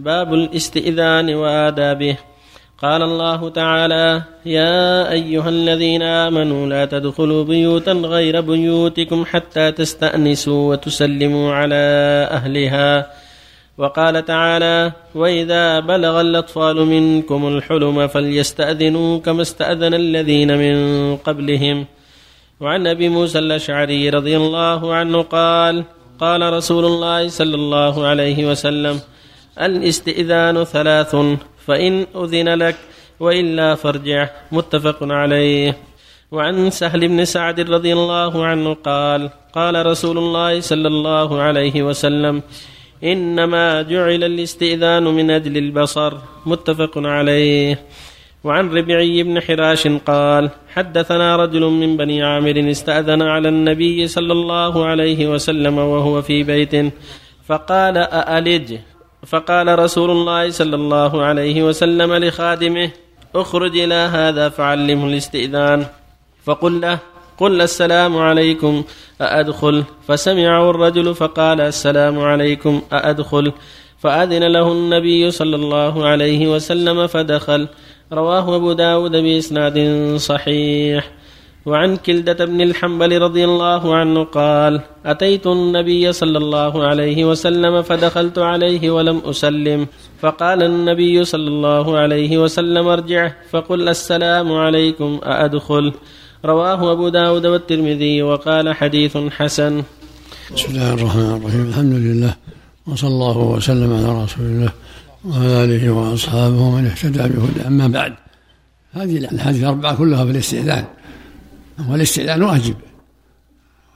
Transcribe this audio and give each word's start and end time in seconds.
باب 0.00 0.34
الاستئذان 0.34 1.34
وآدابه. 1.34 2.16
قال 2.82 3.02
الله 3.02 3.48
تعالى 3.48 4.22
يا 4.46 5.12
أيها 5.12 5.48
الذين 5.48 6.02
آمنوا 6.02 6.66
لا 6.66 6.84
تدخلوا 6.84 7.44
بيوتا 7.44 7.92
غير 7.92 8.40
بيوتكم 8.40 9.24
حتى 9.24 9.72
تستأنسوا 9.72 10.70
وتسلموا 10.70 11.52
على 11.52 11.84
أهلها. 12.30 13.10
وقال 13.78 14.24
تعالى 14.24 14.92
وإذا 15.14 15.80
بلغ 15.80 16.20
الأطفال 16.20 16.76
منكم 16.76 17.48
الحلم 17.48 18.06
فليستأذنوا 18.06 19.18
كما 19.18 19.42
استأذن 19.42 19.94
الذين 19.94 20.58
من 20.58 20.76
قبلهم. 21.16 21.86
وعن 22.60 22.86
أبي 22.86 23.08
موسى 23.08 23.38
الأشعري 23.38 24.10
رضي 24.10 24.36
الله 24.36 24.94
عنه 24.94 25.22
قال 25.22 25.84
قال 26.20 26.52
رسول 26.52 26.84
الله 26.84 27.28
صلى 27.28 27.54
الله 27.54 28.06
عليه 28.06 28.50
وسلم 28.50 29.00
الاستئذان 29.60 30.64
ثلاث 30.64 31.16
فإن 31.66 32.06
أذن 32.16 32.48
لك 32.48 32.76
وإلا 33.20 33.74
فارجع 33.74 34.28
متفق 34.52 34.98
عليه. 35.02 35.76
وعن 36.30 36.70
سهل 36.70 37.08
بن 37.08 37.24
سعد 37.24 37.60
رضي 37.60 37.92
الله 37.92 38.44
عنه 38.44 38.74
قال 38.74 39.30
قال 39.52 39.86
رسول 39.86 40.18
الله 40.18 40.60
صلى 40.60 40.88
الله 40.88 41.40
عليه 41.40 41.82
وسلم 41.82 42.42
إنما 43.04 43.82
جعل 43.82 44.24
الاستئذان 44.24 45.04
من 45.04 45.30
أجل 45.30 45.56
البصر 45.56 46.12
متفق 46.46 46.98
عليه. 46.98 47.78
وعن 48.44 48.70
ربعي 48.70 49.22
بن 49.22 49.40
حراش 49.40 49.88
قال 49.88 50.50
حدثنا 50.74 51.36
رجل 51.36 51.60
من 51.60 51.96
بني 51.96 52.22
عامر 52.22 52.70
استأذن 52.70 53.22
على 53.22 53.48
النبي 53.48 54.06
صلى 54.06 54.32
الله 54.32 54.86
عليه 54.86 55.26
وسلم 55.26 55.78
وهو 55.78 56.22
في 56.22 56.42
بيت 56.42 56.92
فقال 57.46 57.96
أألج؟ 57.98 58.78
فقال 59.26 59.78
رسول 59.78 60.10
الله 60.10 60.50
صلى 60.50 60.76
الله 60.76 61.22
عليه 61.22 61.62
وسلم 61.62 62.14
لخادمه 62.14 62.90
اخرج 63.34 63.78
إلى 63.78 63.94
هذا 63.94 64.48
فعلمه 64.48 65.06
الاستئذان. 65.06 65.86
فقل 66.44 66.80
له 66.80 66.98
قل 67.38 67.60
السلام 67.60 68.18
عليكم 68.18 68.84
أأدخل؟ 69.20 69.84
فسمعه 70.08 70.70
الرجل 70.70 71.14
فقال 71.14 71.60
السلام 71.60 72.20
عليكم 72.20 72.82
أأدخل؟ 72.92 73.52
فأذن 73.98 74.52
له 74.52 74.72
النبي 74.72 75.30
صلى 75.30 75.56
الله 75.56 76.06
عليه 76.06 76.48
وسلم 76.48 77.06
فدخل. 77.06 77.68
رواه 78.12 78.56
أبو 78.56 78.72
داود 78.72 79.16
بإسناد 79.16 79.78
صحيح. 80.16 81.10
وعن 81.66 81.96
كلدة 81.96 82.44
بن 82.44 82.60
الحنبل 82.60 83.18
رضي 83.22 83.44
الله 83.44 83.94
عنه 83.96 84.24
قال 84.24 84.80
أتيت 85.06 85.46
النبي 85.46 86.12
صلى 86.12 86.38
الله 86.38 86.84
عليه 86.86 87.24
وسلم 87.24 87.82
فدخلت 87.82 88.38
عليه 88.38 88.90
ولم 88.90 89.18
أسلم. 89.24 89.86
فقال 90.20 90.62
النبي 90.62 91.24
صلى 91.24 91.48
الله 91.48 91.98
عليه 91.98 92.38
وسلم 92.38 92.86
ارجع. 92.88 93.32
فقل 93.50 93.88
السلام 93.88 94.52
عليكم 94.52 95.20
أأدخل. 95.24 95.92
رواه 96.44 96.92
أبو 96.92 97.08
داود 97.08 97.46
والترمذي 97.46 98.22
وقال 98.22 98.74
حديث 98.74 99.16
حسن. 99.16 99.82
بسم 100.54 100.68
الله 100.72 100.94
الرحمن 100.94 101.30
الرحيم. 101.36 101.68
الحمد 101.68 101.94
لله 101.94 102.34
وصلى 102.86 103.08
الله 103.08 103.38
وسلم 103.38 103.90
على 103.92 104.24
رسول 104.24 104.46
الله 104.46 104.72
وعلى 105.28 105.64
آله 105.64 105.90
وأصحابه 105.90 106.60
ومن 106.60 106.86
اهتدى 106.86 107.18
بهدى 107.18 107.66
أما 107.66 107.86
بعد 107.88 108.12
هذه 108.92 109.18
الحديث 109.18 109.62
الأربعة 109.62 109.96
كلها 109.96 110.24
في 110.24 110.30
الاستئذان. 110.30 110.84
والاستئذان 111.88 112.42
واجب. 112.42 112.76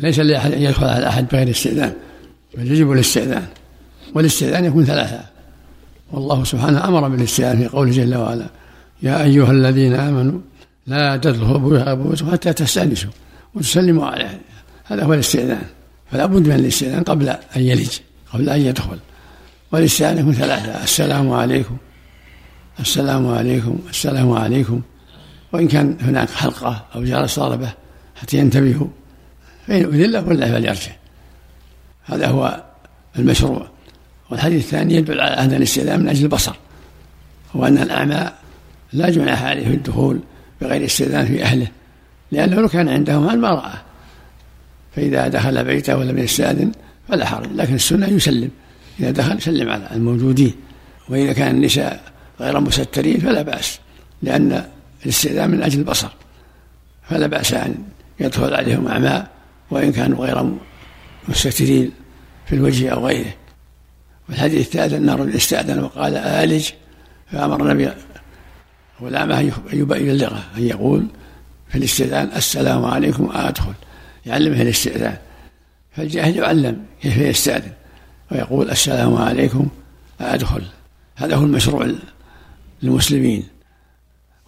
ليس 0.00 0.18
لأحد 0.18 0.52
أن 0.52 0.62
يدخل 0.62 0.86
على 0.86 1.08
أحد 1.08 1.28
بغير 1.28 1.50
استئذان 1.50 1.92
بل 2.54 2.72
يجب 2.72 2.92
الاستئذان 2.92 3.46
والاستئذان 4.14 4.64
يكون 4.64 4.84
ثلاثة. 4.84 5.20
والله 6.12 6.44
سبحانه 6.44 6.88
أمر 6.88 7.08
بالاستئذان 7.08 7.58
في 7.58 7.66
قوله 7.66 7.92
جل 7.92 8.16
وعلا 8.16 8.46
يا 9.02 9.22
أيها 9.22 9.50
الذين 9.50 9.94
آمنوا 9.94 10.40
لا 10.86 11.16
تدخلوا 11.16 11.94
بيوتكم 11.94 12.30
حتى 12.30 12.52
تستأنسوا 12.52 13.10
وتسلموا 13.54 14.06
عليه 14.06 14.40
هذا 14.84 15.04
هو 15.04 15.14
الاستئذان. 15.14 15.62
فلا 16.10 16.26
بد 16.26 16.46
من 16.48 16.52
الاستئذان 16.52 17.02
قبل 17.02 17.28
أن 17.28 17.62
يلج 17.62 17.98
قبل 18.32 18.48
أن 18.48 18.60
يدخل. 18.60 18.98
والاستئذان 19.72 20.18
يكون 20.18 20.32
ثلاثة 20.32 20.84
السلام 20.84 21.32
عليكم 21.32 21.76
السلام 22.80 23.28
عليكم 23.28 23.78
السلام 23.90 24.32
عليكم. 24.32 24.80
وإن 25.52 25.68
كان 25.68 25.96
هناك 26.00 26.30
حلقة 26.30 26.84
أو 26.94 27.04
جرس 27.04 27.38
طلبة 27.38 27.72
حتى 28.16 28.38
ينتبهوا 28.38 28.86
فإن 29.66 29.84
أذن 29.84 30.10
له 30.10 30.28
ولا 30.28 30.52
فليرجع. 30.52 30.92
هذا 32.04 32.26
هو 32.26 32.64
المشروع. 33.18 33.68
والحديث 34.30 34.64
الثاني 34.64 34.94
يدل 34.94 35.20
على 35.20 35.34
أن 35.34 35.52
الاستئذان 35.52 36.00
من 36.00 36.08
أجل 36.08 36.24
البصر 36.24 36.54
وأن 37.54 37.78
الأعمى 37.78 38.30
لا 38.92 39.10
جناح 39.10 39.42
عليه 39.42 39.68
في 39.68 39.74
الدخول 39.74 40.20
بغير 40.60 40.84
استئذان 40.84 41.26
في 41.26 41.42
أهله 41.42 41.66
لأنه 42.32 42.56
لو 42.56 42.68
كان 42.68 42.88
عنده 42.88 43.20
مال 43.20 43.40
ما 43.40 43.50
رأى. 43.50 43.78
فإذا 44.96 45.28
دخل 45.28 45.64
بيته 45.64 45.96
ولم 45.96 46.18
يستأذن 46.18 46.72
فلا 47.08 47.26
حرج 47.26 47.48
لكن 47.54 47.74
السنة 47.74 48.06
يسلم. 48.06 48.50
إذا 49.00 49.10
دخل 49.10 49.36
يسلم 49.36 49.68
على 49.68 49.88
الموجودين. 49.92 50.54
وإذا 51.08 51.32
كان 51.32 51.54
النساء 51.54 52.02
غير 52.40 52.60
مسترين 52.60 53.20
فلا 53.20 53.42
بأس 53.42 53.78
لأن 54.22 54.64
الاستئذان 55.02 55.50
من 55.50 55.62
أجل 55.62 55.78
البصر. 55.78 56.08
فلا 57.08 57.26
بأس 57.26 57.52
أن 57.52 57.74
يدخل 58.20 58.54
عليهم 58.54 58.88
أعماء 58.88 59.30
وإن 59.70 59.92
كانوا 59.92 60.26
غير 60.26 60.52
مستترين 61.28 61.90
في 62.46 62.54
الوجه 62.54 62.88
أو 62.88 63.06
غيره. 63.06 63.34
والحديث 64.28 64.66
الثالث 64.66 64.92
أن 64.92 65.10
الرجل 65.10 65.36
استأذن 65.36 65.78
وقال 65.78 66.16
آلج 66.16 66.70
فأمر 67.32 67.62
النبي 67.62 67.90
والأعمى 69.00 69.34
أن 69.34 69.52
يبلغه 69.72 70.44
أن 70.56 70.62
يقول 70.62 71.06
في 71.68 71.78
الاستئذان 71.78 72.30
السلام 72.36 72.84
عليكم 72.84 73.30
أدخل. 73.34 73.72
يعلمه 74.26 74.62
الاستئذان. 74.62 75.16
فالجاهل 75.96 76.36
يعلم 76.36 76.84
كيف 77.02 77.16
يستأذن 77.16 77.72
ويقول 78.32 78.70
السلام 78.70 79.16
عليكم 79.16 79.68
أدخل. 80.20 80.62
هذا 81.16 81.36
هو 81.36 81.44
المشروع 81.44 81.90
للمسلمين 82.82 83.57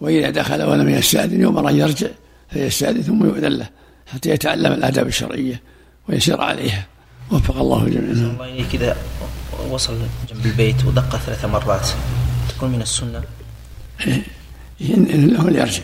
وإذا 0.01 0.29
دخل 0.29 0.63
ولم 0.63 0.89
يستأذن 0.89 1.41
يؤمر 1.41 1.69
أن 1.69 1.77
يرجع 1.77 2.07
فيستأذن 2.49 3.01
ثم 3.01 3.25
يؤذن 3.25 3.51
له 3.51 3.69
حتى 4.13 4.29
يتعلم 4.29 4.71
الآداب 4.73 5.07
الشرعية 5.07 5.61
ويسير 6.09 6.41
عليها. 6.41 6.85
وفق 7.31 7.57
الله 7.57 7.85
جميعا. 7.85 8.11
الله 8.11 8.45
إليك. 8.45 8.75
إذا 8.75 8.97
وصل 9.69 9.97
جنب 10.29 10.45
البيت 10.45 10.85
ودق 10.85 11.15
ثلاث 11.15 11.45
مرات 11.45 11.87
تكون 12.49 12.71
من 12.71 12.81
السنة؟ 12.81 13.21
إن 14.81 15.33
له 15.33 15.49
ليرجع 15.49 15.83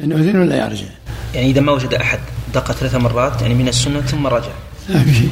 إنه 0.00 0.16
يؤذن 0.16 0.36
ولا 0.36 0.56
يرجع. 0.66 0.86
يعني 1.34 1.50
إذا 1.50 1.60
ما 1.60 1.72
وجد 1.72 1.94
أحد 1.94 2.20
دق 2.54 2.72
ثلاث 2.72 2.94
مرات 2.94 3.42
يعني 3.42 3.54
من 3.54 3.68
السنة 3.68 4.00
ثم 4.00 4.26
رجع. 4.26 4.52
ما 4.88 5.04
في. 5.04 5.14
شيء 5.14 5.30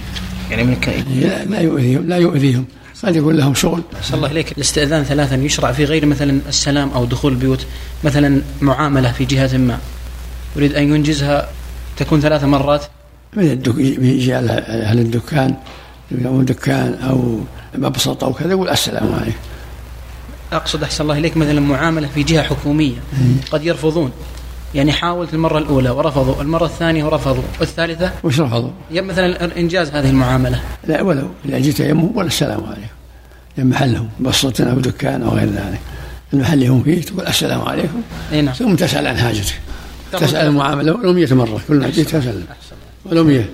يعني 0.51 0.65
من. 0.65 0.77
لا, 1.21 1.45
لا 1.45 1.61
يؤذيهم 1.61 2.09
لا 2.09 2.17
يؤذيهم. 2.17 2.65
قد 3.03 3.17
يكون 3.17 3.37
لهم 3.37 3.55
شغل. 3.55 3.83
صلى 4.03 4.17
الله 4.17 4.31
إليك. 4.31 4.53
الاستئذان 4.53 5.05
ثلاثا 5.05 5.37
يشرع 5.37 5.73
في 5.73 5.85
غير 5.85 6.07
مثلا 6.07 6.41
السلام 6.49 6.91
أو 6.91 7.05
دخول 7.05 7.33
البيوت 7.33 7.67
مثلا 8.05 8.43
معاملة 8.61 9.13
في 9.13 9.25
جهة 9.25 9.57
ما. 9.57 9.79
يريد 10.57 10.75
أن 10.75 10.95
ينجزها 10.95 11.49
تكون 11.97 12.21
ثلاث 12.21 12.45
مرات؟ 12.45 12.85
من 13.37 13.51
الدك... 13.51 13.79
يجي 13.79 14.35
على 14.35 14.53
أهل 14.53 14.99
الدكان 14.99 15.55
يوم 16.11 16.43
دكان 16.43 16.95
أو 16.95 17.41
مبسط 17.75 18.25
أو 18.25 18.33
كذا 18.33 18.51
يقول 18.51 18.69
السلام 18.69 19.15
عليكم. 19.15 19.39
أقصد 20.53 20.83
أحسن 20.83 21.05
الله 21.05 21.19
إليك 21.19 21.37
مثلا 21.37 21.61
معاملة 21.61 22.09
في 22.09 22.23
جهة 22.23 22.43
حكومية. 22.43 22.97
قد 23.51 23.65
يرفضون. 23.65 24.11
يعني 24.75 24.93
حاولت 24.93 25.35
المرة 25.35 25.59
الأولى 25.59 25.91
ورفضوا 25.91 26.43
المرة 26.43 26.65
الثانية 26.65 27.05
ورفضوا 27.05 27.43
والثالثة؟ 27.61 28.13
وش 28.25 28.41
رفضوا؟ 28.41 28.71
مثلا 28.91 29.59
إنجاز 29.59 29.91
هذه 29.91 30.11
المعاملة. 30.11 30.61
لا 30.87 31.03
ولو 31.03 31.29
إذا 31.45 31.59
جيت 31.59 31.81
يمهم 31.81 32.17
ولا 32.17 32.27
السلام 32.27 32.65
عليكم. 32.65 32.97
يعني 33.59 33.71
محلهم 33.71 34.09
بسطة 34.21 34.71
أو 34.71 34.81
دكان 34.81 35.23
أو 35.23 35.29
غير 35.29 35.49
ذلك. 35.49 35.81
المحل 36.33 36.55
اللي 36.55 36.69
هم 36.69 36.83
فيه 36.83 37.03
تقول 37.03 37.27
السلام 37.27 37.61
عليكم. 37.61 38.03
أي 38.33 38.43
نعم. 38.43 38.55
ثم 38.55 38.75
تسأل 38.75 39.07
عن 39.07 39.17
حاجتك. 39.17 39.61
تسأل 40.13 40.47
المعاملة 40.47 40.93
ولو 40.93 41.13
100 41.13 41.35
مرة 41.35 41.61
كل 41.69 41.75
ما 41.75 41.91
جيت 41.91 42.07
تسأل 42.07 42.43
ولو 43.05 43.25
100 43.25 43.45